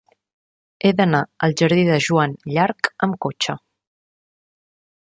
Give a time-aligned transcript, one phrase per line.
[0.87, 1.19] He d'anar
[1.49, 3.57] al jardí de Joan Llarch amb cotxe.